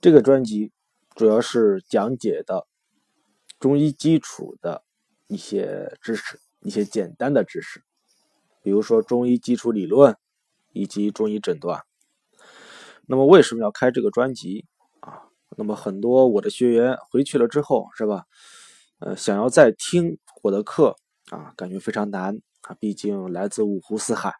[0.00, 0.72] 这个专辑
[1.14, 2.66] 主要是讲解的
[3.58, 4.82] 中医基础的
[5.26, 7.84] 一些知识，一些简单的知识，
[8.62, 10.16] 比如说中医基础理论
[10.72, 11.82] 以及中医诊断。
[13.04, 14.64] 那么为什么要开这个专辑
[15.00, 15.24] 啊？
[15.58, 18.24] 那么很多我的学员回去了之后，是吧？
[19.00, 20.96] 呃，想要再听我的课
[21.28, 24.30] 啊，感觉非常难啊，毕竟来自五湖四海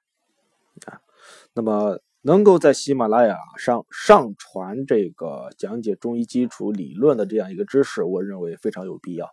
[0.86, 1.02] 啊。
[1.52, 2.00] 那么。
[2.23, 9.24] 能够在喜马拉雅上上传这个讲解中医基础理论的这样一个知识，我认为非常有必要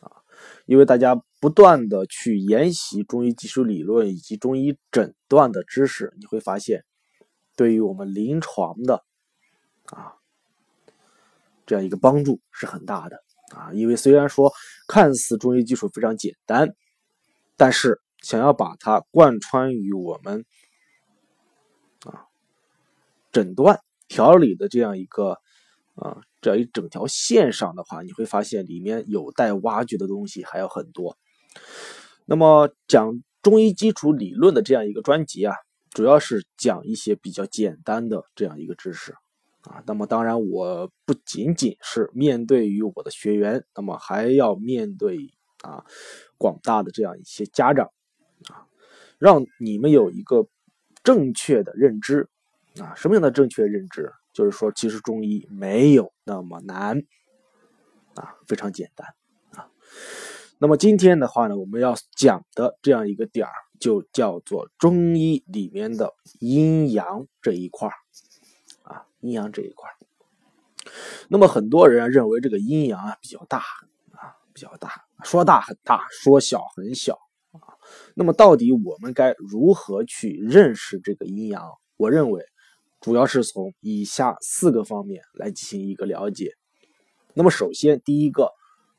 [0.00, 0.24] 啊，
[0.64, 6.86] 因为大家不断的去研习中医基础理论以及中医诊断的知识，你会发现，
[7.56, 9.04] 对于我们临床的
[9.84, 10.14] 啊
[11.66, 13.22] 这样一个帮助是很大的
[13.54, 14.50] 啊，因为虽然说
[14.88, 16.74] 看似中医基础非常简单，
[17.58, 20.46] 但是想要把它贯穿于我们。
[23.34, 25.38] 诊断调理的这样一个
[25.96, 31.18] 啊，这样一整条线上的话，你会发现里面有待挖掘的东西还有很多。
[32.26, 35.56] 那么讲中医基础理论的这样一个专辑啊，
[35.90, 39.12] 主要是讲一些比较简单的这样一个知识
[39.62, 39.82] 啊。
[39.84, 45.18] 那么当然，我不仅仅是面对于我的学员，那么还要面对
[45.62, 45.84] 啊
[46.38, 47.90] 广大的这样一些家长
[48.48, 48.66] 啊，
[49.18, 50.46] 让你们有一个
[51.02, 52.28] 正确的认知。
[52.80, 54.12] 啊，什么样的正确认知？
[54.32, 56.98] 就是说，其实中医没有那么难，
[58.16, 59.06] 啊，非常简单
[59.52, 59.70] 啊。
[60.58, 67.94] 那么今天的话呢，我们要讲的这样一个点儿，就叫做中医里面的阴阳这一块儿
[68.82, 69.94] 啊，阴阳这一块儿。
[71.28, 73.58] 那么很多人认为这个阴阳啊比较大
[74.10, 77.14] 啊，比较大，说大很大，说小很小
[77.52, 77.78] 啊。
[78.16, 81.62] 那么到底我们该如何去认识这个阴阳？
[81.96, 82.44] 我认为。
[83.04, 86.54] 主要是从以下四个方面来进行一个了解。
[87.34, 88.50] 那么，首先第一个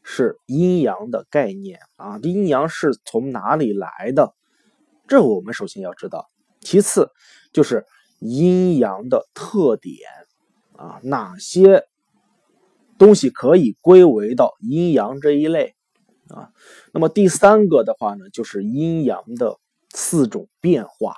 [0.03, 4.35] 是阴阳的概念啊，阴阳是从哪里来的？
[5.07, 6.29] 这我们首先要知道。
[6.59, 7.09] 其次
[7.51, 7.83] 就是
[8.19, 10.07] 阴阳的特点
[10.77, 11.87] 啊，哪些
[12.99, 15.73] 东西可以归为到阴阳这一类
[16.27, 16.51] 啊？
[16.93, 19.57] 那么第三个的话呢，就是阴阳的
[19.89, 21.15] 四种变化。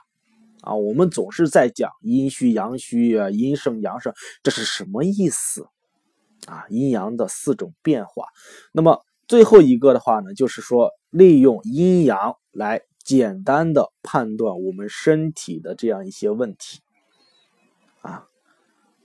[0.67, 4.13] 啊，我们总是在讲阴虚阳虚啊，阴盛阳盛，
[4.44, 5.66] 这是什么意思？
[6.45, 8.25] 啊，阴阳的四种变化。
[8.73, 16.81] 那么最后一个的话呢，就是说利用阴阳来简单的判断我们身体的这样一些问题。
[18.01, 18.27] 啊，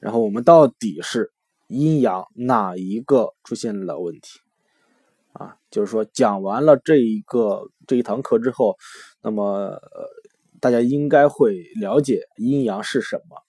[0.00, 1.32] 然后我们到底是
[1.68, 4.40] 阴阳哪一个出现了问题？
[5.32, 8.76] 啊，就是说讲完了这一个这一堂课之后，
[9.22, 10.21] 那么呃。
[10.62, 13.42] 大家应该会了解阴阳是什么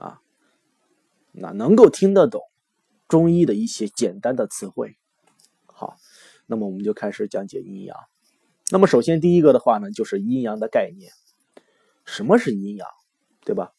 [0.00, 0.20] 啊？
[1.32, 2.42] 那能够听得懂
[3.08, 4.96] 中医的一些简单的词汇。
[5.66, 5.96] 好，
[6.46, 7.96] 那么我们就开始讲解阴阳。
[8.70, 11.10] 那么首先第一个的话呢，就是阴阳的概念。
[12.04, 12.86] 什么是阴阳？
[13.44, 13.72] 对吧？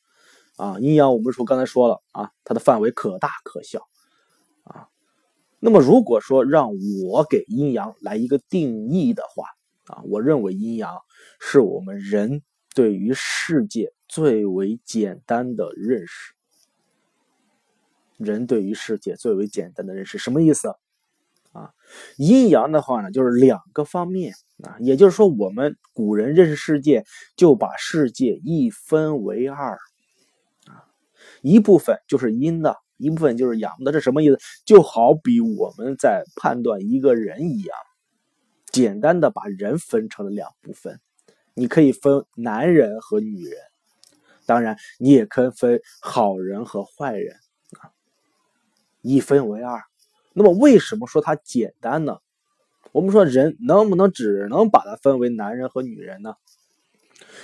[0.57, 3.87] 啊，阴阳我们说刚才说了啊，它的范围可大可小
[4.65, 4.89] 啊。
[5.59, 6.71] 那么如果说让
[7.07, 9.45] 我给阴阳来一个定义的话
[9.85, 10.99] 啊，我认为阴阳
[11.39, 12.43] 是我们人。
[12.75, 16.33] 对于世界最为简单的认识，
[18.17, 20.67] 人对于世界最为简单的认识什么意思
[21.53, 21.71] 啊？
[22.17, 27.05] 阴阳的话呢，就是两个方面啊，也就是说，我们古人认识世界
[27.37, 29.77] 就把世界一分为二
[30.67, 30.83] 啊，
[31.41, 33.93] 一部分就是阴的，一部分就是阳的。
[33.93, 34.37] 这什么意思？
[34.65, 37.77] 就好比我们在判断一个人一样，
[38.69, 40.99] 简单的把人分成了两部分。
[41.55, 43.57] 你可以分男人和女人，
[44.45, 47.35] 当然你也可以分好人和坏人
[47.79, 47.89] 啊，
[49.01, 49.81] 一分为二。
[50.33, 52.19] 那么为什么说它简单呢？
[52.91, 56.35] 我们说人能不能只能把它分为男人和女人呢？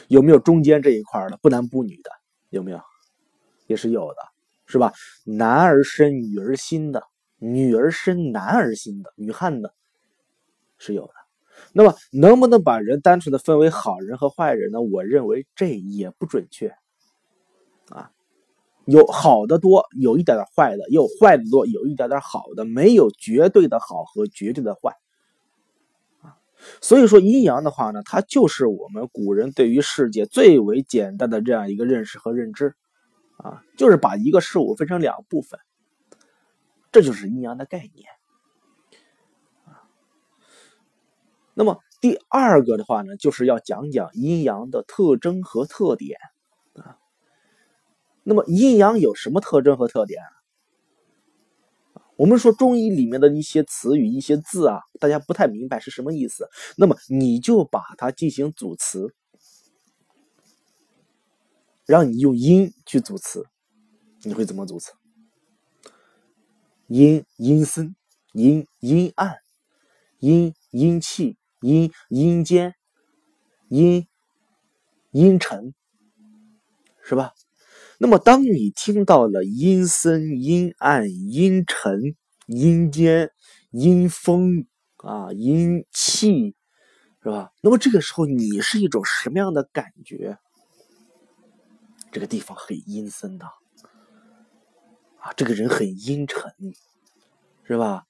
[0.08, 2.12] 有没有中间这一块的不男不女的？
[2.50, 2.82] 有没有？
[3.68, 4.18] 也是有的，
[4.66, 4.94] 是吧？
[5.24, 7.04] 男儿身女儿心的，
[7.38, 9.74] 女儿身男儿心的，女汉的，
[10.78, 11.14] 是有的。
[11.74, 14.82] 那么能不能把人单纯的分为好人和坏人呢？
[14.82, 16.76] 我认为这也不准确，
[17.90, 18.12] 啊，
[18.86, 24.96] 有好的多，有一点点坏的；有坏的多，有一点点好的，没有绝对的好和绝对的坏，
[26.82, 32.76] 所以说阴阳的话呢，它就是我们古人对于世界最为简单的这样一个认识和认知，
[33.38, 35.60] 啊，就是把一个事物分成两部分，
[36.92, 38.08] 这就是阴阳的概念。
[41.62, 46.18] 那么第二个的话呢，就是要讲讲阴阳的特征和特点
[46.74, 46.98] 啊。
[48.24, 50.20] 那么阴阳有什么特征和特点？
[52.16, 59.14] 我们说中医里面的一些词语、一些字啊，大家不太明白是什么意思，那么你就把它进行组词，
[61.86, 63.46] 让你用阴去组词，
[64.24, 64.94] 你会怎么组词？
[66.88, 67.96] 阴阴森，
[68.34, 69.38] 阴阴暗，
[70.18, 72.76] 阴阴气，阴阴间，
[73.70, 74.08] 阴
[75.12, 75.74] 阴沉，
[77.04, 77.34] 是吧？
[78.00, 82.16] 那么，当你听到了阴森、阴暗、阴沉、
[82.48, 83.32] 阴间、
[83.70, 84.66] 阴风
[84.98, 86.56] 啊、阴气，
[87.22, 87.52] 是吧？
[87.62, 90.40] 那么这个时候，你是一种什么样的感觉？
[92.12, 93.46] 这个地方很阴森的
[95.20, 96.52] 啊，这个人很阴沉，
[97.64, 98.06] 是吧？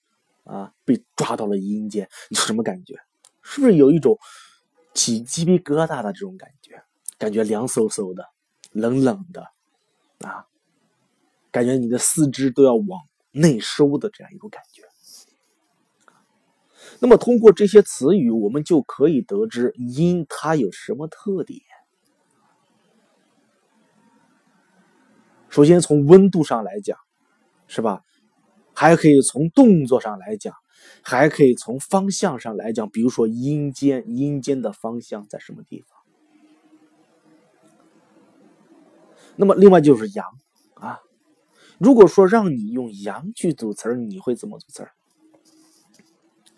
[0.45, 2.95] 啊，被抓到了阴间，你什么感觉？
[3.41, 4.17] 是不是有一种
[4.93, 6.83] 起鸡皮疙瘩的这种感觉？
[7.17, 8.25] 感觉凉飕飕的、
[8.71, 9.47] 冷冷的。
[10.27, 10.45] 啊，
[11.51, 13.01] 感觉你的四肢都要往
[13.31, 14.83] 内收的这样一种感觉。
[16.99, 21.59] 那么通过这些词语，我们就可以得知阴它有什么特点。
[25.49, 26.97] 首先从温度上来讲，
[27.67, 28.03] 是吧？
[28.73, 30.55] 还可以从动作上来讲，
[31.01, 32.89] 还可以从方向上来讲。
[32.89, 35.97] 比如说阴间，阴间的方向在什么地方？
[39.35, 40.25] 那么，另外就是阳
[40.75, 40.99] 啊。
[41.79, 44.91] 如果说让你用阳去组词儿，你会怎么组词儿？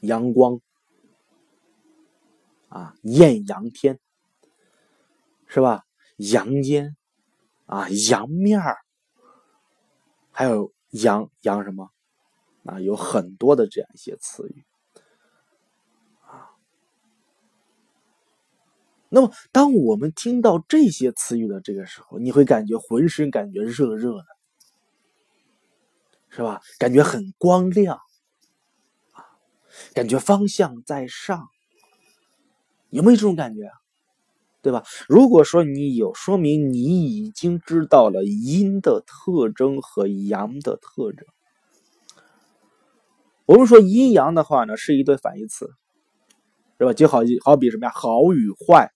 [0.02, 0.60] 阳光
[2.68, 4.00] 啊，艳阳天，
[5.48, 5.86] 是吧？
[6.18, 6.98] 阳间
[7.68, 8.80] 啊，阳面儿，
[10.32, 11.90] 还有阳阳什么
[12.66, 12.80] 啊？
[12.80, 14.66] 有很多的这样一些词语。
[19.10, 24.26] 那么，当我们听到这些词语的这个时候，你会感觉浑身感觉热热的，
[26.30, 26.62] 是吧？
[26.80, 28.00] 感觉很光亮，
[29.12, 29.22] 啊，
[29.94, 31.48] 感觉方向在上，
[32.90, 33.70] 有没有这种感觉？
[34.64, 34.84] 对吧？
[35.08, 41.28] 如果说你有，说明你已经知道了阴的特征和阳的特征。
[43.46, 45.74] 我们说阴阳的话呢，是一对反义词，
[46.80, 46.94] 是吧？
[46.94, 47.92] 就好好比什么呀？
[47.94, 48.92] 好与坏。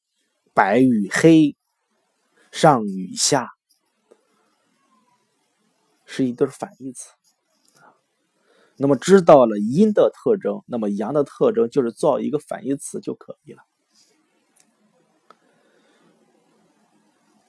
[0.54, 1.56] 白与黑，
[2.52, 3.52] 上与下，
[6.04, 7.12] 是一对反义词。
[8.76, 13.62] 那么知道了阴的特征，那么阳的特征就是造一个反义词就可以了。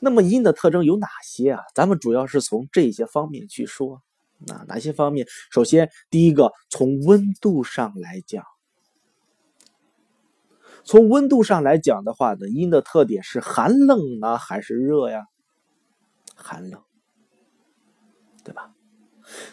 [0.01, 1.63] 那么阴的特征有哪些啊？
[1.75, 4.03] 咱们主要是从这些方面去说。
[4.47, 5.27] 啊哪些方面？
[5.51, 8.45] 首先，第一个从温度上来讲。
[10.85, 15.27] 从温度上来讲的话呢，阴的特点是寒冷呢还是热呀？
[16.35, 16.83] 寒冷，
[18.45, 18.73] 对吧？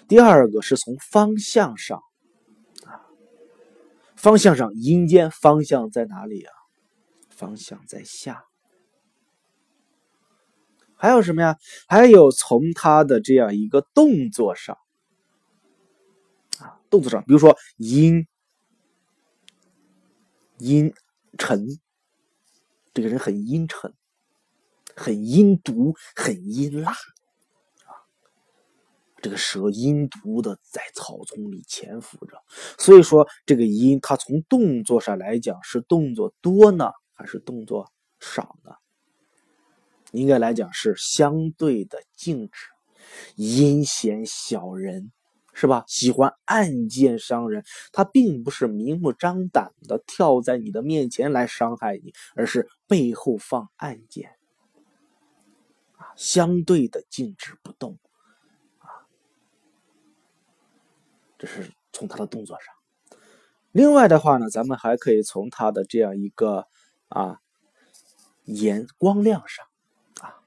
[0.08, 2.02] 第二个是从方向上
[2.86, 3.04] 啊，
[4.16, 6.54] 方向上阴间方向在哪里啊？
[7.30, 8.46] 方向在下。
[11.06, 11.57] 还有什么呀？
[11.88, 14.78] 还有从他的这样一个动作上
[16.60, 18.28] 啊，动作上，比如说阴
[20.57, 20.94] 阴。
[21.38, 21.68] 沉，
[22.94, 23.94] 这个人很阴沉，
[24.96, 27.92] 很阴毒，很阴辣啊！
[29.22, 32.42] 这个蛇阴毒的在草丛里潜伏着，
[32.80, 38.71] 所以说这个阴，它从动作上来讲是动作多呢，还是动作少呢？
[40.16, 42.68] 应该来讲是相对的静止，
[43.36, 45.12] 阴险小人。
[45.57, 45.86] 是吧？
[45.88, 54.36] 喜欢暗箭伤人，他并不是明目张胆的跳在你的面前来伤害你，而是背后放暗箭，
[55.94, 57.98] 啊，相对的静止不动，
[58.80, 59.07] 啊，
[61.38, 62.76] 这是从他的动作上。
[63.72, 66.68] 另外的话呢，咱们还可以从他的这样一个
[67.07, 67.40] 啊，
[68.44, 69.66] 眼光亮上，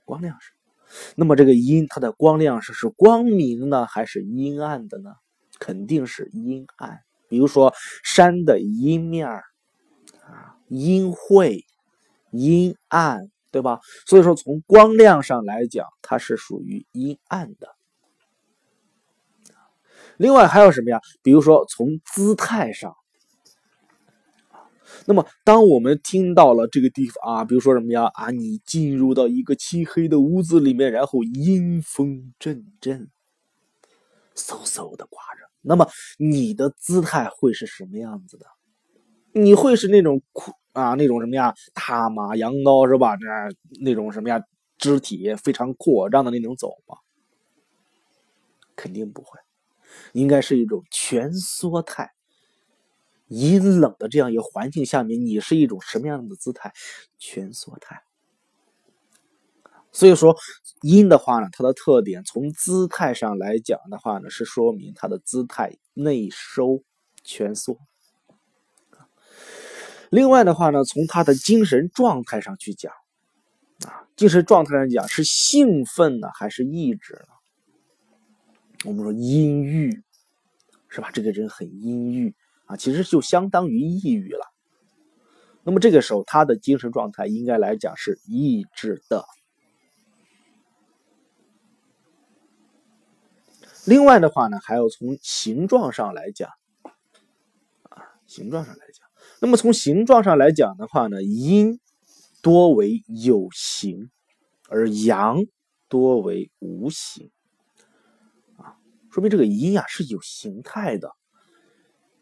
[0.09, 0.53] 光亮是。
[1.17, 5.12] 那么这个阴，它的光亮是是光明呢，还是阴暗的呢？
[5.59, 7.00] 肯定是阴暗。
[7.29, 9.43] 比如说山的阴面啊，
[10.69, 11.67] 阴晦、
[12.31, 13.81] 阴暗，对吧？
[14.07, 17.69] 所以说从光亮上来讲，它是属于阴暗的。
[20.17, 21.00] 另外还有什么呀？
[21.23, 22.95] 比如说从姿态上。
[25.07, 33.11] 那么，当我们听到了这个地方啊，比如说什么呀啊，你进入到一个漆黑的屋子里面，然后阴风阵阵，
[34.35, 35.88] 嗖嗖的刮着，那么
[36.19, 38.47] 你的姿态会是什么样子的？
[39.33, 43.14] 你会是那种酷啊，那种什么呀，踏马扬刀是吧？
[43.17, 43.49] 那
[43.81, 44.43] 那种什么呀，
[44.78, 46.97] 肢体非常扩张的那种走吗？
[48.76, 49.38] 肯定不会。
[50.12, 52.11] 应该是一种蜷缩态。
[53.29, 56.73] 阴冷的这样一个环境下面，你是一种什么样的姿态？
[57.19, 58.03] 蜷缩态。
[59.91, 60.37] 所以说，
[60.83, 66.83] 阴的话呢，它的特点从姿态上来讲的话呢，是说明它的姿态内收、
[67.25, 67.79] 蜷缩。
[70.11, 72.93] 另外的话呢，从他的精神状态上去讲，
[73.87, 77.35] 啊，精神状态上讲是兴奋呢，还是抑制呢？
[78.85, 80.03] 我们说阴郁，
[80.89, 81.11] 是吧？
[81.13, 82.35] 这个人很阴郁
[82.69, 84.47] 啊，其实就相当于抑郁了。
[85.65, 89.25] 那么这个时候，他的精神状态应该来讲是抑制的。
[93.85, 96.51] 另外的话呢，还要从形状上来讲，
[97.85, 99.09] 啊，形状上来讲。
[99.41, 101.81] 那么从形状上来讲的话呢，阴
[102.43, 104.11] 多为有形，
[104.69, 105.45] 而阳
[105.89, 107.31] 多为无形，
[108.57, 108.77] 啊，
[109.11, 111.15] 说明这个阴呀是有形态的，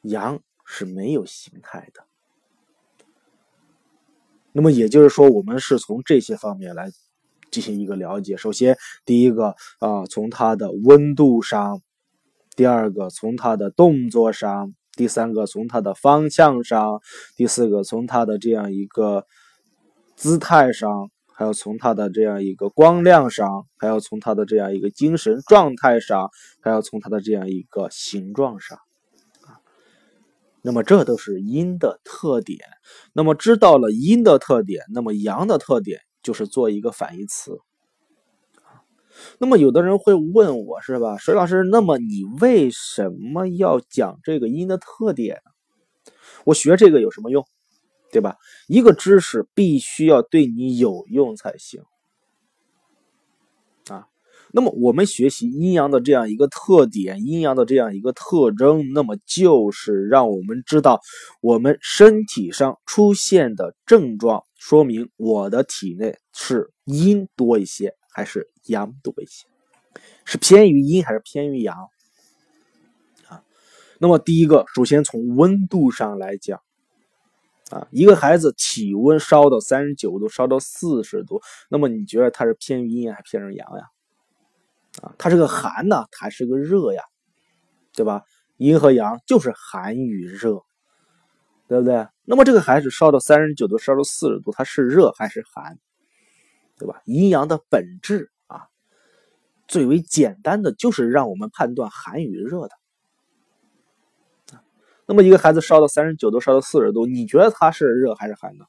[0.08, 2.04] 阳是没有形态的。
[4.52, 6.90] 那么也就是说，我们是从这些方面来
[7.50, 8.36] 进行一个了解。
[8.36, 11.80] 首先，第一个啊，从它的温度上；
[12.56, 14.74] 第二个，从它的动作上。
[14.96, 17.02] 第三个从它的方向上，
[17.36, 19.26] 第四个从它的这样一个
[20.14, 26.30] 姿态上，还有从它的这样一个光亮上，还要从它的这样一个精神状态上，
[26.62, 28.78] 还要从它的这样一个形状上，
[30.66, 32.58] 那么这都是阴的特点。
[33.12, 37.60] 那么知道了阴的特点，那么阳的特点就是做一个反义词。
[39.38, 45.40] 那么有的人会问我是吧，水老师，那么你为什么要讲这个音的特点？
[46.44, 47.46] 我学这个有什么用，
[48.10, 48.36] 对吧？
[48.66, 51.80] 一个知识必须要对你有用才行。
[54.56, 60.98] 那么我们学习阴阳的这样一个特点，阴阳的这样一个特征，那么就是让我们知道
[61.42, 67.94] 我们身体上出现的症状，说明我的体内是阴多一些。
[68.16, 69.44] 还是阳多一些，
[70.24, 71.76] 是偏于阴还是偏于阳
[73.28, 73.44] 啊？
[73.98, 76.58] 那么第一个，首先从温度上来讲
[77.68, 83.84] 啊，一个孩子体温烧到三十九度，烧到四十度，那么你觉得他是偏于阴还是偏于阳呀？
[85.02, 87.02] 啊，它是个寒呢，还是个热呀？
[87.94, 88.22] 对吧？
[88.56, 90.62] 阴和阳就是寒与热，
[91.68, 92.06] 对不对？
[92.24, 95.78] 那么这个孩子烧到三十九度，烧到四十度，他是热还是寒？
[96.78, 97.00] 对吧？
[97.04, 98.68] 阴阳的本质啊，
[99.66, 102.70] 最为简单的就是让我们判断寒与热的。
[105.06, 108.64] 那么一个孩子烧到三十九度，烧到四十度，你觉得他是热还是寒呢？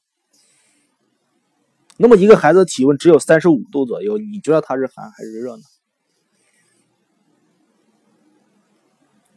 [1.98, 5.62] 那么一个孩子的体温只有三十五度左右，你觉得他是寒还是热呢？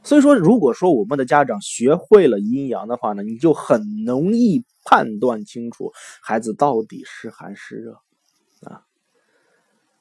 [0.03, 5.91] 所以说，如果说我们的家长学会了阴阳的话呢，你就很容易判断清楚
[6.21, 8.01] 孩子到底是寒是热。
[8.61, 8.85] 啊，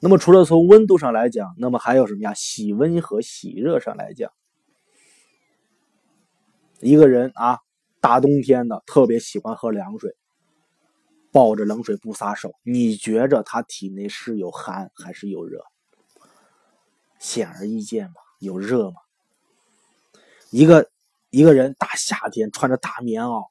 [0.01, 2.33] 那么除了从温度上来讲，那么还有什么呀？
[2.33, 4.33] 喜温和喜热上来讲，
[6.81, 7.59] 一个人啊，
[8.01, 10.17] 大冬天的特别喜欢喝凉水，
[11.31, 15.63] 抱着冷水不撒手，你觉着他体内是有寒还是有热？
[17.19, 18.97] 显而易见嘛，有热嘛。
[20.51, 20.91] 一个
[21.31, 23.49] 一个人大夏天穿着大棉袄、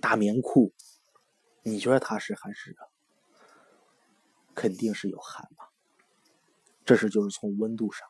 [0.00, 0.72] 大棉裤，
[1.62, 2.78] 你觉得他是寒湿的？
[4.54, 5.66] 肯定是有寒嘛，
[6.84, 8.06] 这是就是从温度上。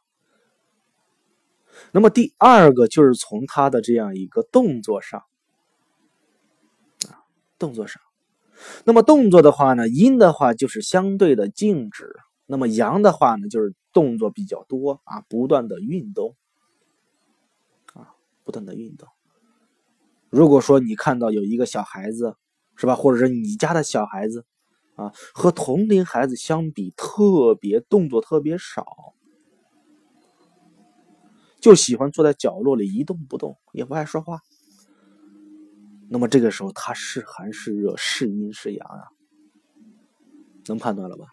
[1.90, 5.24] 那么第二个就是从他的这样一个动作上，
[7.08, 7.24] 啊，
[7.58, 8.02] 动作上。
[8.84, 12.14] 那么动作的话呢，阴的话就是相对的静止，
[12.46, 16.36] 那么阳的话呢就是动作比较多啊，不断的运动，
[18.44, 19.08] 不断的运动。
[20.30, 22.36] 如果说你看到有一个小孩子，
[22.76, 24.44] 是吧，或者是你家的小孩子。
[24.96, 29.12] 啊，和同龄孩子相比，特别动作特别少，
[31.58, 34.42] 就喜欢坐在角落里一动不动，也不爱说话。
[36.08, 39.10] 那么这个时候，他是寒是热，是阴是阳啊？
[40.66, 41.26] 能判断了吧？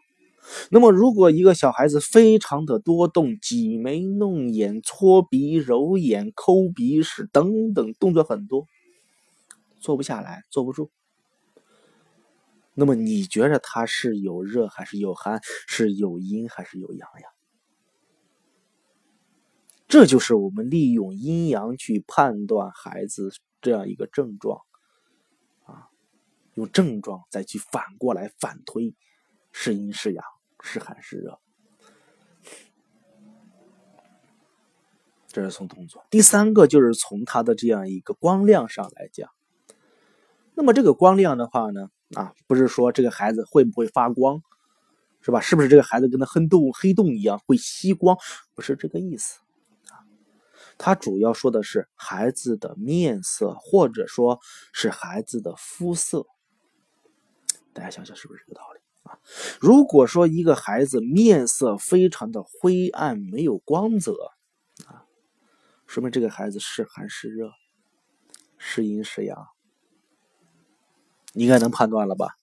[0.70, 8.68] 那么如果一个小孩子非常的多动，挤眉弄眼、搓鼻、揉眼、抠鼻屎等等，动作很多，
[9.80, 10.92] 坐不下来，坐不住。
[12.74, 17.28] 那么你觉得他是有热还是有寒，是有阴还是有阳呀？
[19.88, 23.30] 这就是我们利用阴阳去判断孩子
[23.62, 24.62] 这样一个症状，
[25.66, 25.90] 啊，
[26.54, 28.96] 用症状再去反过来反推，
[29.52, 30.24] 是阴是阳，
[30.62, 31.40] 是寒是热。
[35.28, 36.06] 这是从动作。
[36.10, 39.30] 第三个就是从它的这样一个光亮上来讲。
[40.54, 44.44] 那么这个光亮的话呢，啊，不是说这个孩子会不会发光，
[45.22, 45.40] 是吧？
[45.40, 48.18] 是不是这个孩子跟那黑洞黑洞一样会吸光？
[48.54, 49.40] 不是这个意思
[49.88, 50.04] 啊。
[50.78, 54.42] 它主要说的是孩子的面色，或者说
[54.74, 56.26] 是孩子的肤色。
[57.72, 58.81] 大家想想是不是这个道理
[59.60, 64.32] 如果说一个孩子面色非常的灰暗，没有光泽
[64.86, 65.06] 啊，
[65.88, 67.52] 说明这个孩子是寒是热，
[68.58, 69.48] 是阴是阳。
[71.34, 72.36] 你应该能判断了吧？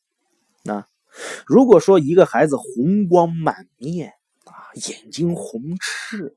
[0.62, 0.87] 那
[1.46, 6.37] 如果说一个孩子红光满面啊，眼睛红赤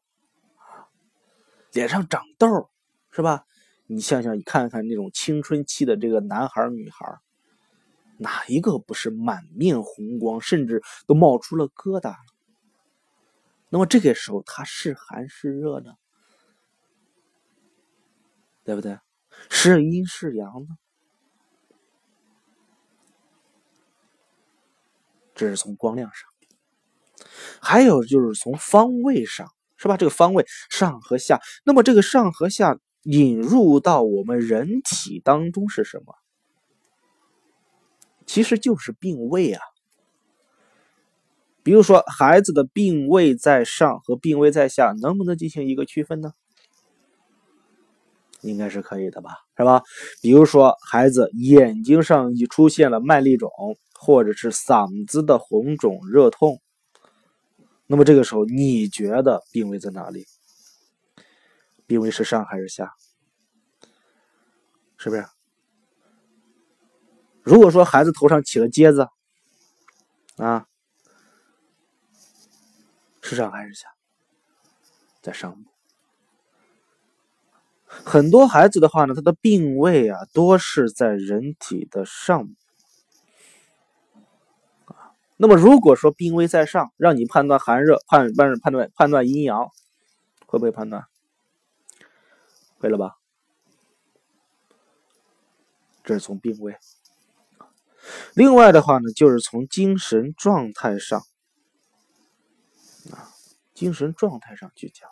[0.55, 0.87] 啊，
[1.71, 2.69] 脸上长痘
[3.11, 3.45] 是吧？
[3.87, 7.05] 你想想，你看看那种青春期的这个男孩女孩，
[8.21, 12.15] 哪一个不是满面红光，甚至都冒出了疙瘩？
[13.69, 15.95] 那么这个时候他是寒是热呢？
[18.63, 18.99] 对不对？
[19.49, 20.77] 是阴是阳呢？
[25.33, 26.29] 这是从光亮上，
[27.59, 29.47] 还有就是从方位上，
[29.77, 29.97] 是吧？
[29.97, 36.13] 这个方位上和下，那么这个上和下引入到我们人体当中是什么？
[38.25, 39.61] 其实就是病位啊。
[41.63, 46.33] 比如说孩子的病位在上和病位在下，能不能进行一个区分呢？
[48.41, 49.83] 应该是可以的吧，是吧？
[50.21, 53.49] 比如说孩子眼睛上已出现了麦粒肿。
[54.03, 56.59] 或者是嗓子的红肿热痛，
[57.85, 60.25] 那么这个时候你觉得病位在哪里？
[61.85, 62.95] 病位是上还是下？
[64.97, 65.23] 是不是？
[67.43, 69.07] 如果说孩子头上起了疖子，
[70.37, 70.67] 啊，
[73.21, 73.87] 是上还是下？
[75.21, 75.63] 在上。
[77.85, 82.55] 很多孩子的话呢，他的病位啊，多是在人体的上。
[85.37, 89.69] 那么，如果说病危在上，让你判断寒热，判判判断判断阴阳，
[90.45, 91.05] 会不会判断？
[92.77, 93.17] 会了吧？
[96.03, 96.77] 这是从病位。
[98.33, 101.19] 另外的话呢，就是从精神状态上
[103.11, 103.29] 啊，
[103.73, 105.09] 精神状态上去讲。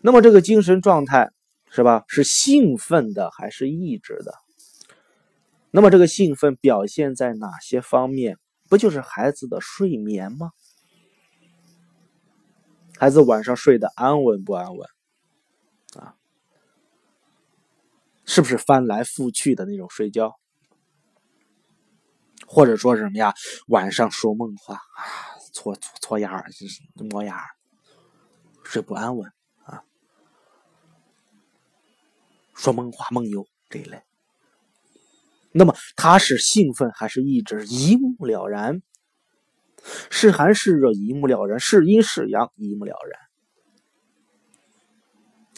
[0.00, 1.30] 那么这个精神状态
[1.70, 2.04] 是吧？
[2.08, 4.32] 是兴奋的还是抑制的？
[5.70, 8.38] 那么这个兴奋表现在哪些方面？
[8.68, 10.52] 不就是孩子的睡眠吗？
[12.98, 14.88] 孩子晚上睡得安稳不安稳？
[15.96, 16.16] 啊，
[18.24, 20.38] 是不是翻来覆去的那种睡觉？
[22.46, 23.34] 或者说什么呀？
[23.66, 24.80] 晚上说梦话啊，
[25.52, 27.42] 搓搓搓牙儿，就是磨牙
[28.62, 29.32] 睡不安稳
[29.64, 29.82] 啊，
[32.54, 34.02] 说梦话梦游这一类。
[35.52, 37.66] 那么他是兴奋还是抑制？
[37.66, 38.82] 一目了然，
[40.10, 42.96] 是寒是热，一目了然；是阴是阳，一目了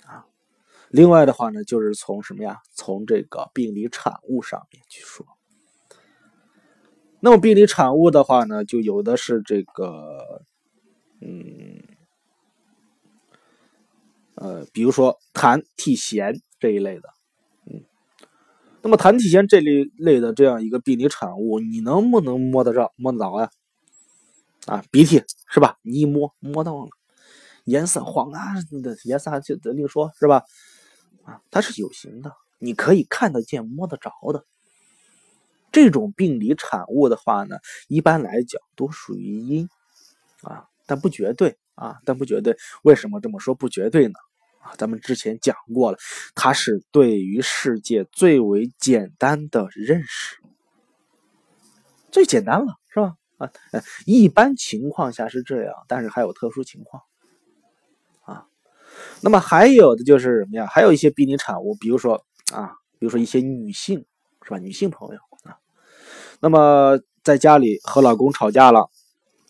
[0.07, 0.15] 然。
[0.15, 0.27] 啊，
[0.89, 2.61] 另外的话呢，就是从什么呀？
[2.73, 5.27] 从这个病理产物上面去说。
[7.21, 10.43] 那么病理产物的话呢，就有的是这个，
[11.21, 11.83] 嗯，
[14.35, 17.11] 呃，比如说痰、涕、涎这一类的。
[17.67, 17.85] 嗯
[18.83, 23.51] 那么痰体涎这类类的这样一个病理产物，你能不能摸得着、摸得着呀？
[24.65, 25.77] 啊，鼻涕是吧？
[25.83, 26.89] 你一摸摸到了，
[27.65, 28.55] 颜色黄啊
[29.05, 30.45] 颜色就另说是吧？
[31.25, 34.47] 啊，它是有形的，你可以看得见、摸得着的。
[35.73, 37.57] 这种病理产物的话呢，
[37.89, 39.69] 一般来讲都属于阴
[40.43, 42.57] 啊，但不绝对啊，但不绝对。
[42.83, 44.15] 为什么这么说不绝对呢？
[44.61, 45.99] 啊，咱们之前讲过了，
[46.35, 50.37] 它是对于世界最为简单的认识，
[52.11, 53.15] 最简单了，是吧？
[53.39, 53.51] 啊，
[54.05, 57.03] 一般情况下是这样，但是还有特殊情况，
[58.21, 58.47] 啊，
[59.23, 60.67] 那么还有的就是什么呀？
[60.67, 64.05] 还有一些病理产物，比如说啊，比如说一些女性，
[64.43, 64.59] 是吧？
[64.59, 65.21] 女性朋友，
[66.41, 68.89] 那么在家里和老公吵架了。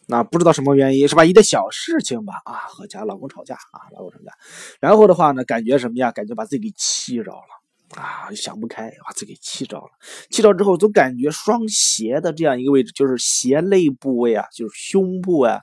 [0.07, 1.24] 那不知道什么原因是吧？
[1.24, 4.33] 一点小事情吧，啊，和家老公吵架啊，老公吵架，
[4.81, 6.11] 然后的话呢，感觉什么呀？
[6.11, 9.90] 感觉把自己给气着了啊，想不开，把自己给气着了。
[10.29, 15.61] 气着之后，总感觉双胁的这样一个位置，就是胁肋部位啊，就是胸部啊、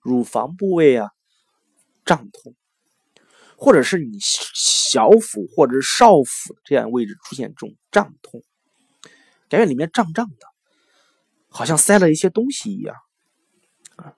[0.00, 1.10] 乳房部位啊，
[2.06, 2.54] 胀痛，
[3.58, 8.42] 或者是你小腹或者是少腹这样位置出现这种胀痛，
[9.50, 10.46] 感觉里面胀胀的，
[11.52, 12.96] 好像塞了一些东西一样。
[13.96, 14.14] 啊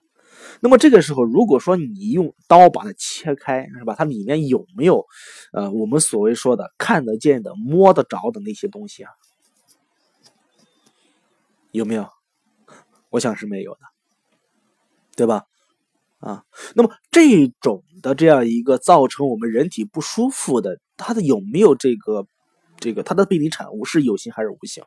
[0.61, 3.93] 那么这个时候，如果说你用刀把它切开，是吧？
[3.93, 5.05] 它里面有没有
[5.51, 9.11] 呃我们所谓说的看得见的、摸得着的那些东西啊？
[11.71, 12.09] 有没有？
[13.09, 13.79] 我想是没有的，
[15.15, 15.43] 对吧？
[16.19, 16.43] 啊，
[16.73, 22.25] 那么这种的这样一个造成我们人体不舒服的，它的有没有这个
[22.79, 24.83] 这个它的病理产物是有形还是无形？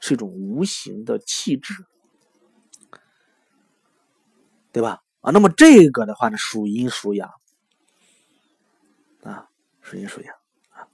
[0.00, 1.74] 是一种无形的气质，
[4.72, 5.00] 对吧？
[5.20, 7.30] 啊，那么这个的话呢，属阴属阳，
[9.22, 9.48] 啊，
[9.80, 10.34] 属阴属阳
[10.70, 10.88] 啊，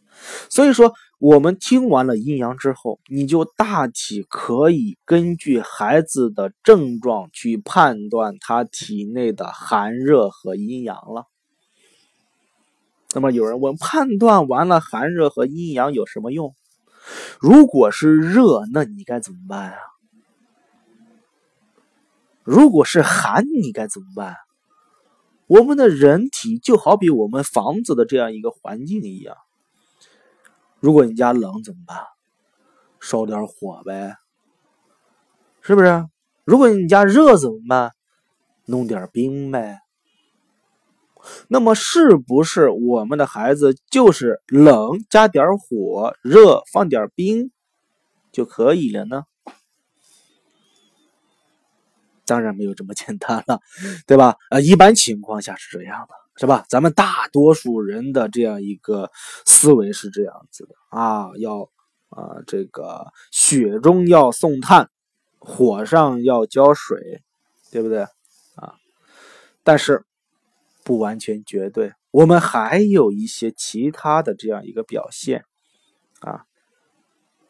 [0.49, 0.93] 所以说。
[1.21, 11.27] 我们听完了阴阳之后，你就大体可以根据孩子的症状去判断他体内的寒热和阴阳了。
[13.15, 16.55] 那么有人问，判断完了寒热和阴阳有什么用？
[17.41, 19.79] 如果是热，那你该怎么办啊？
[22.43, 24.37] 如果是寒，你该怎么办？
[25.47, 29.37] 我们的人体就好比我们房子的这样一个环境一样。
[30.81, 31.99] 如果你家冷怎么办？
[33.01, 34.17] 烧点火呗，
[35.61, 36.07] 是不是？
[36.45, 37.93] 如果你家热怎么办？
[38.67, 39.79] 弄点冰呗。
[41.49, 47.51] 那么是不是我们的孩子就是冷加点火，热放点冰
[48.33, 49.25] 就可以了呢？
[52.25, 53.61] 当然没有这么简单了，
[54.07, 54.37] 对吧？
[54.51, 56.15] 呃，一般情况下是这样的。
[56.41, 56.65] 是吧？
[56.69, 59.11] 咱们大多数人的这样一个
[59.45, 61.69] 思维是这样子的啊，要
[62.11, 64.89] 啊这个雪中要送炭，
[65.41, 67.25] 火上要浇水，
[67.73, 68.03] 对不对
[68.55, 68.75] 啊？
[69.65, 70.07] 但是
[70.89, 75.45] 不完全绝对，我们还有一些其他的这样一个表现
[76.21, 76.47] 啊。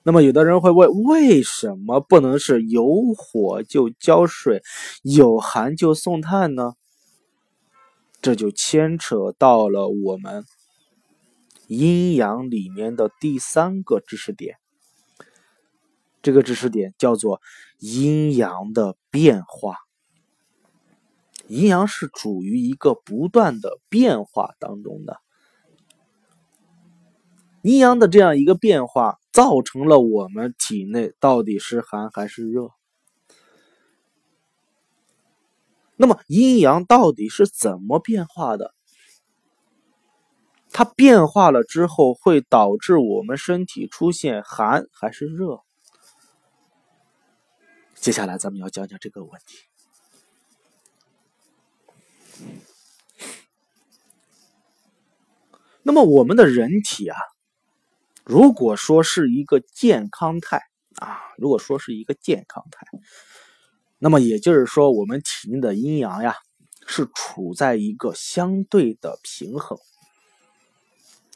[0.02, 2.84] 那么有的人会问，为什么不能是有
[3.16, 4.60] 火就浇水，
[5.04, 6.72] 有寒就送炭呢？
[8.20, 10.44] 这就牵扯到了我们
[11.68, 14.56] 阴阳里面的第三个知识点，
[16.22, 17.40] 这个知识点叫做
[17.78, 19.76] 阴阳的变化。
[21.48, 25.18] 阴阳是处于一个不断的变化当中的，
[27.62, 32.70] 阴阳的这样一个变化，造成了我们体内到底是寒还是热。
[35.96, 38.74] 那么阴阳到底是怎么变化的？
[40.70, 45.62] 它变化了之后会导致我们身体出现寒还是热？
[47.94, 49.67] 接下来咱们要讲讲这个问题。
[55.82, 57.16] 那么我们的人体啊，
[58.24, 60.60] 如果说是一个健康态
[60.96, 62.86] 啊，如果说是一个健康态。
[64.00, 66.36] 那么也就是说，我们体内的阴阳呀，
[66.86, 69.76] 是处在一个相对的平衡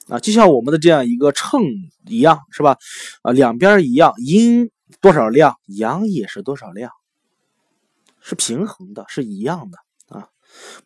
[0.09, 1.63] 啊，就像我们的这样一个秤
[2.07, 2.77] 一样，是吧？
[3.23, 6.93] 啊，两边一样，阴多少量，阳也是多少量，
[8.21, 9.79] 是平衡的，是一样的，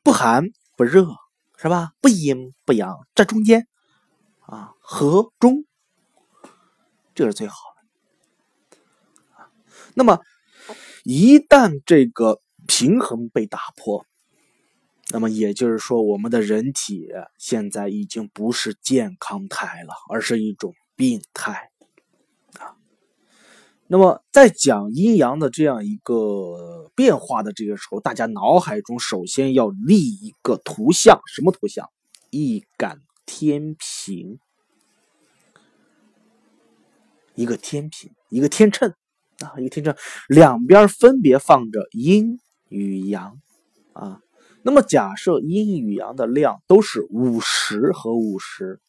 [0.02, 0.44] 不寒
[0.76, 1.08] 不热，
[1.56, 1.92] 是吧？
[2.00, 3.66] 不阴不阳，这中间
[4.40, 5.64] 啊，和中，
[7.14, 7.56] 这是最好
[8.70, 8.78] 的。
[9.94, 10.20] 那么。
[11.08, 14.04] 一旦这个平衡被打破，
[15.10, 17.06] 那么也就是说，我们的人体
[17.38, 21.70] 现在已经不是健康态了，而是一种病态。
[23.88, 31.88] 那么，在讲阴阳的这样一个变化的这个时候，大家脑海中首先要立一个图像，什么图像？
[32.30, 34.38] 一杆天平，
[37.34, 38.94] 一个天平，一个天秤。
[39.40, 39.94] 啊，一个天秤，
[40.28, 43.38] 两边分别放着阴与阳，
[43.92, 44.22] 啊，
[44.62, 48.80] 那么假设阴与阳的量都是五十和五十，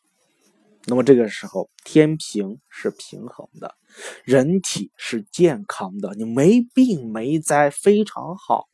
[0.90, 3.76] 那么这个时候天平是平衡的，
[4.24, 8.66] 人体是健康的，你没病没灾，非常好。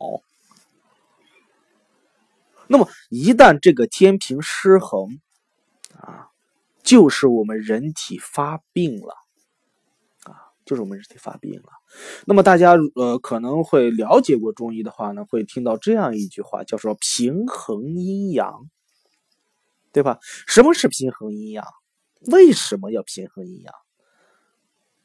[2.68, 5.20] 那么一旦这个天平失衡，
[6.00, 6.30] 啊，
[6.84, 9.16] 就是我们人体发病了。
[10.26, 11.70] 啊就是我们人体发病了。
[12.26, 18.70] 那么大家呃可能会了解过中医的话呢，会听到这样一句话，叫做平衡阴阳，
[19.92, 20.20] 对吧？
[20.48, 21.66] 什么是平衡阴阳？
[22.28, 23.74] 为什么要平衡阴阳？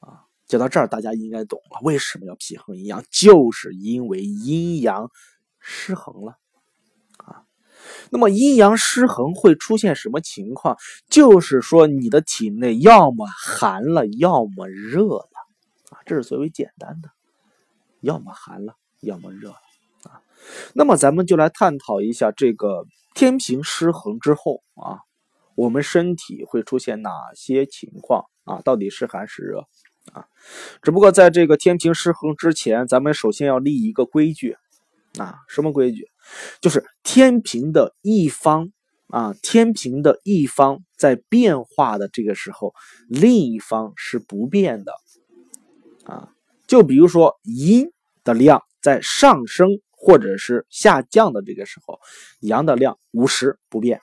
[0.01, 1.81] 啊，讲到这儿，大家应该懂了。
[1.83, 3.05] 为什么要平衡阴阳？
[3.11, 5.11] 就是因为阴阳
[5.59, 6.39] 失衡了
[7.19, 7.45] 啊。
[8.11, 10.77] 那么阴阳失衡会出现什么情况？
[11.09, 15.29] 就是说你的体内要么寒了，要么热了。
[15.91, 17.09] 啊，这是最为简单的，
[18.01, 19.57] 要么寒了，要么热了
[20.05, 20.23] 啊。
[20.75, 25.01] 那么咱们就来探讨一下这个天平失衡之后啊，
[25.59, 28.63] 我们身体会出现哪些情况啊？
[28.63, 29.65] 到底是寒是热
[30.13, 30.25] 啊？
[30.83, 34.57] 只不过在这个天平失衡之前，咱们首先要立一个规矩
[35.19, 36.07] 啊，什么规矩？
[36.61, 38.71] 就是天平的一方
[39.09, 42.73] 啊，天平的一方在变化的这个时候，
[43.09, 44.93] 另一方是不变的
[46.05, 46.31] 啊。
[46.69, 47.91] 就比如说阴
[48.23, 49.81] 的量在上升。
[50.01, 51.99] 或者是下降的这个时候，
[52.39, 54.01] 阳的量五十不变，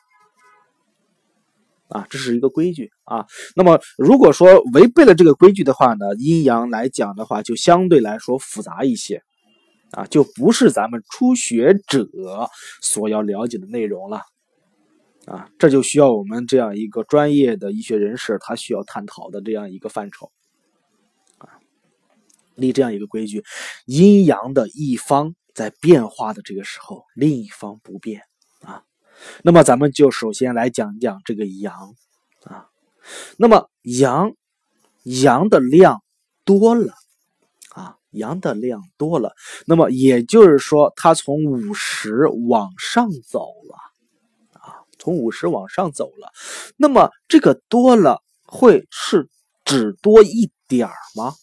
[1.90, 3.26] 啊，这是一个规矩啊。
[3.56, 9.22] 那么如果说违背了这个规矩的话呢，阴阳来讲的话，就相对来说复杂一些，
[9.92, 12.08] 啊，就不是咱们初学者
[12.82, 14.22] 所要了解的内容了，
[15.26, 20.32] 啊，这就需要我们这样一个专业的医学人士他需要探讨的这样一个范畴，
[21.38, 21.60] 啊，
[22.56, 23.44] 立这样一个规矩，
[23.86, 25.36] 阴阳的一方。
[25.56, 28.24] 在变化的这个时候，另一方不变。
[29.44, 31.74] 那么咱们就首先来讲讲这个阳
[32.44, 32.68] 啊。
[33.38, 34.34] 那么阳，
[35.04, 36.02] 阳的量
[36.44, 36.94] 多了
[37.76, 39.34] 啊，阳的量多了。
[39.68, 46.32] 那么也就是说，它从五十往上走了啊，从五十往上走了。
[46.78, 49.30] 那么这个多了，会是
[49.64, 51.34] 只多一点儿吗？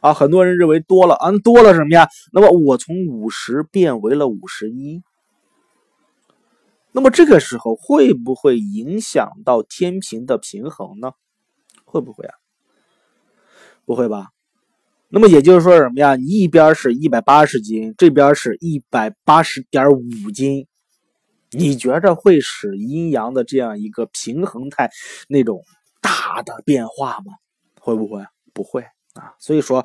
[0.00, 2.08] 啊，很多人认为多了啊，多了什么呀？
[2.32, 5.02] 那么我从五十变为了五十一，
[6.92, 11.12] 那么这个时候会不会影响到天平的平衡呢？
[11.84, 12.34] 会不会啊？
[13.84, 14.28] 不会吧？
[15.08, 16.16] 那么也就是说什么呀？
[16.16, 20.66] 你一边是一百八十斤，这边是一百八十点五斤，
[21.50, 24.90] 你觉着会使阴阳的这样一个平衡态
[25.28, 25.62] 那种
[26.00, 27.34] 大的变化吗？
[27.80, 28.24] 会不会？
[28.52, 28.82] 不会。
[29.14, 29.84] 啊，所以说，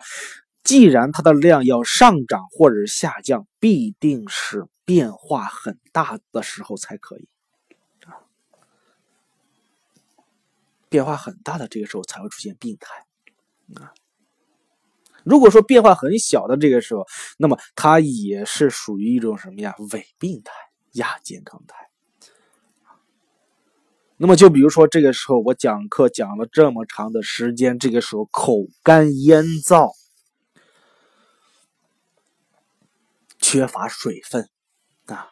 [0.63, 7.27] 既然它的量要上涨或者下降，必定是变化很大的时候才可以
[8.05, 8.23] 啊。
[10.87, 13.05] 变化很大的这个时候才会出现病态
[13.81, 13.93] 啊。
[15.23, 17.05] 如果说变化很小的这个时候，
[17.39, 19.73] 那么它也是属于一种什么呀？
[19.91, 20.53] 伪病态、
[20.91, 21.89] 亚健康态。
[24.17, 29.93] 那么就比如说这个时候我讲课讲了这么长的时间，这个时候口干咽燥，
[33.39, 34.47] 缺乏水分
[35.07, 35.29] 啊。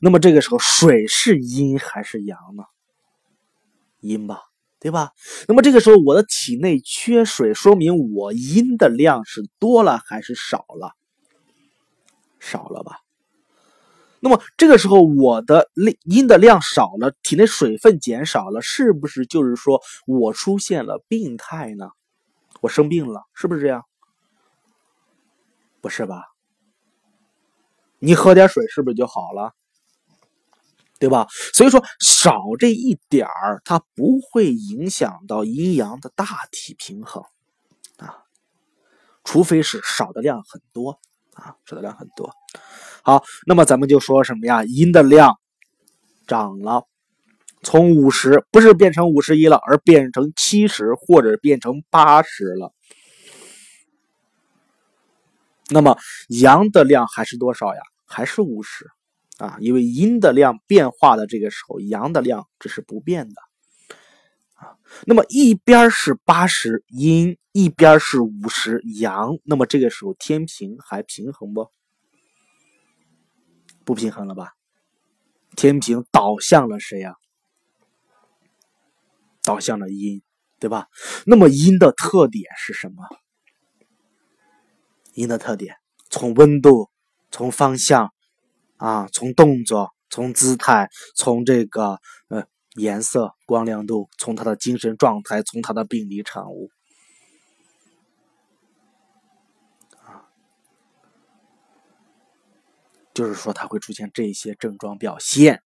[0.00, 2.64] 那么这个时候水是阴还是阳呢？
[4.00, 4.42] 阴吧，
[4.78, 5.12] 对吧？
[5.48, 10.92] 那么这个时候我的体内缺水，说明我阴的量是多了还是少了？
[12.38, 13.00] 少了吧。
[14.20, 15.68] 那么这个时候，我的
[16.04, 21.90] 阴的量少了，体内水分减少了，是不是就是说我出现了病态呢？
[22.60, 23.82] 我生病了，是不是这样？
[25.80, 26.24] 不是吧？
[27.98, 29.52] 你喝点水是不是就好了？
[30.98, 31.26] 对吧？
[31.52, 37.22] 所以说少这一点儿，它不会影响到阴阳的大体平衡
[37.98, 38.24] 啊，
[39.22, 40.98] 除非是少的量很多
[41.34, 42.32] 啊，少的量很多。
[43.02, 44.64] 好，那么咱们就说什么呀？
[44.64, 45.38] 阴的量
[46.26, 46.84] 涨了，
[47.62, 52.72] 从五十不是变成五十一了，而变成七十或者变成八十了。
[55.68, 55.98] 那么
[56.28, 57.80] 阳的量还是多少呀？
[58.04, 58.88] 还是五十
[59.38, 59.56] 啊？
[59.60, 63.34] 因为阴的量变化的这个时候，阳的量这是不变的
[64.54, 64.78] 啊。
[65.06, 71.68] 那么一边是八十阴，一边是五十阳，那么这个时候天平还平衡不？
[73.84, 74.52] 不平衡了吧？
[75.56, 77.16] 天平倒向了谁呀？
[79.42, 80.22] 倒向了阴，
[80.60, 80.86] 对吧？
[81.24, 83.04] 那么阴的特点是什么？
[85.16, 85.76] 您的特点，
[86.10, 86.90] 从温度，
[87.30, 88.12] 从方向，
[88.76, 91.98] 啊，从动作，从姿态，从这个
[92.28, 96.70] 呃颜色、光亮度，从他的精神状态，从他的病理产物。
[103.14, 105.62] 就是说，它会出现这些症状表现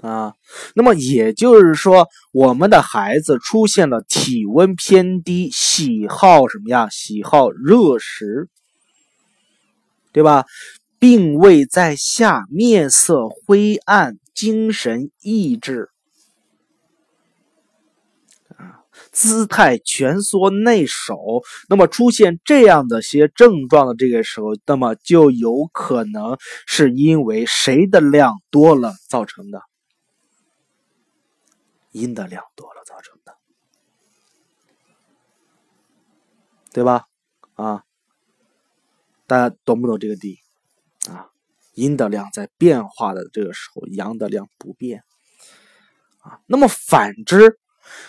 [0.00, 0.34] 啊。
[0.76, 6.88] 那么也就是说，我们的孩子出现了体温偏低，喜好什么呀？
[6.88, 8.48] 喜好热食，
[10.14, 10.46] 对吧？
[10.98, 15.90] 病位在下，面色灰暗，精神抑制。
[19.10, 29.62] 姿态蜷缩内守，那么出现这样的些症状的这个时候，那么就有可能是因为谁的量多了造成的？
[31.90, 33.36] 阴的量多了造成的，
[36.72, 37.06] 对吧？
[37.54, 37.84] 啊，
[39.26, 40.38] 大家懂不懂这个地？
[41.08, 41.28] 啊
[41.74, 45.02] 阴的量在变化的这个时候，阳的量不变
[46.20, 46.38] 啊。
[46.46, 47.58] 那么反之，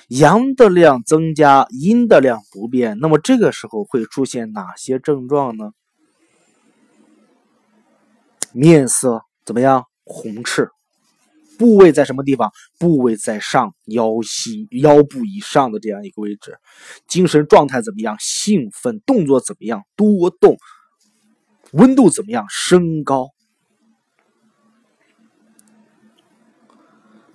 [0.08, 5.72] 阳的量增加，阴的量不变，那么这个时候会出现哪些症状呢？
[8.54, 9.86] 面色怎么样？
[10.04, 10.70] 红赤。
[11.58, 12.52] 部位在什么地方？
[12.78, 16.60] 部位在上腰膝腰部以上的这样一个位置。
[17.08, 18.16] 精神状态怎么样？
[18.20, 19.00] 兴奋。
[19.08, 19.84] 动作怎么样？
[19.96, 20.56] 多动。
[21.76, 22.46] 温度怎么样？
[22.50, 23.30] 升高。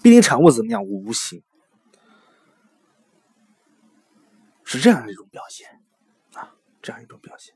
[0.02, 0.82] 必定产物怎么样？
[0.82, 1.42] 无形。
[4.64, 5.68] 是这样一种表现
[6.34, 7.54] 啊，这样一种表现。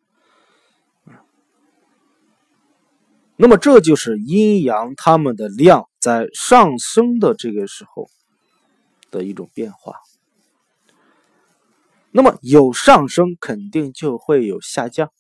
[3.36, 8.08] 那么这就是阴阳它们的量在上升的这个时候
[9.10, 9.94] 的一种变化。
[12.10, 15.10] 那么有上升，肯定就会有下降。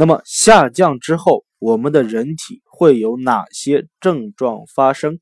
[0.00, 5.18] 那么下降之后，我们的人体会有哪些症状发生？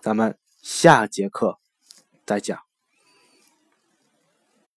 [0.00, 1.58] 咱们下节课
[2.24, 2.71] 再讲。